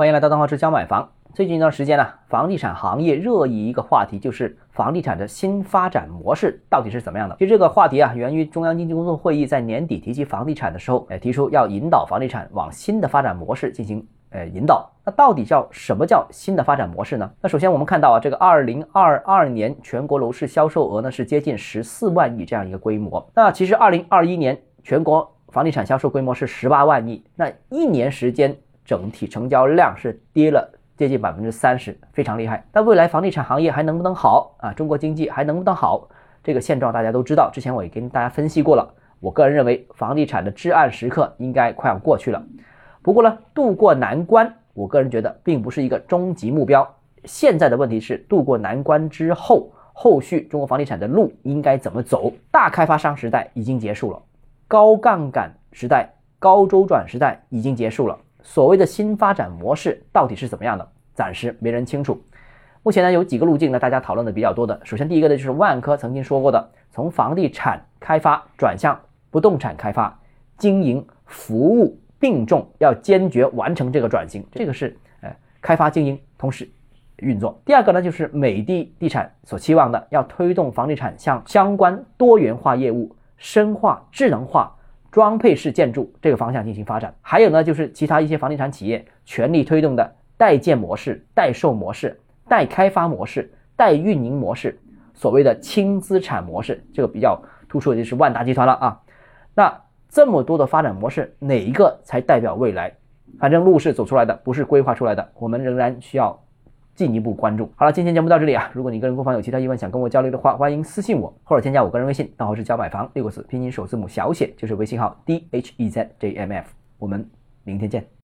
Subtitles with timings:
[0.00, 1.10] 欢迎来到邓浩之教买房。
[1.34, 7.36] 最近一段时间呢，房地产行业热议一个话题，就是房地产的新发展模式到底是怎么样的？
[7.38, 14.90] 其实这个话题啊，源于中央经济工作会议在年底提及房地产的时候，哎，提出要引导房地产往新的发展模式进行呃引导。
[15.04, 17.30] 那到底叫什么叫新的发展模式呢？
[17.42, 23.30] 那首先我们看到啊，这个二零二二年全国楼市销售额呢是接近十四万亿这样一个规模。
[23.34, 30.70] 那其实二零二一年全国房地产销售规模是十八万亿，那一年时间整体成交量是跌了。
[30.96, 32.62] 接近百分之三十，非常厉害。
[32.70, 34.70] 但未来房地产行业还能不能好啊？
[34.74, 36.06] 中国经济还能不能好？
[36.44, 38.86] 这个现状大家都知道，之前我也跟大家分析过了。
[39.18, 42.42] 我个人认为，房地产的至暗时刻应该快要过去了。
[43.00, 46.86] 不过呢，渡过难关，我个人觉得并不是一个终极目标。
[47.24, 52.30] 现在的问题是，渡过难关之后，后续中国房地产的路应该怎么走？
[52.50, 54.22] 大开发商时代已经结束了，
[54.68, 58.18] 高杠杆时代、高周转时代已经结束了。
[58.42, 60.88] 所谓的新发展模式到底是怎么样的？
[61.14, 62.20] 暂时没人清楚。
[62.82, 63.78] 目前呢，有几个路径呢？
[63.78, 64.80] 大家讨论的比较多的。
[64.84, 68.98] 首先，第一个呢，就是万科曾经说过的，从房地产开发转向
[69.30, 70.18] 不动产开发，
[70.56, 74.42] 经营服务并重，要坚决完成这个转型。
[74.52, 76.66] 这个是呃开发经营同时
[77.18, 77.60] 运作。
[77.66, 84.74] 第二个呢，就是美的地产所期望的，要推动房地产向相关多元化业务、深化智能化。
[85.10, 94.78] 装配式建筑这个方向进行发展，还有呢，就是其他一些房地产企业全力推动的代建模式、代售模式、代开发模式、代运营模式，
[95.14, 99.00] 所谓的轻资产模式，这个比较突出的就是万达集团了啊。
[99.54, 102.92] 那这么多的发展模式，哪一个才代表未来？
[103.38, 106.40] 反正路是走出来的，不是规划出来的，我们仍然需要。
[107.00, 107.72] 进一步关注。
[107.76, 108.70] 好了，今天节目到这里啊。
[108.74, 116.68] 如果你个人购房有其他疑问，想跟我交流的话，欢迎私信我或者添加我个人微信，账号是教买房六个字，拼音首字母小写就是微信号 d h e z j m f。
[116.98, 117.26] 我们
[117.64, 118.10] 明天见。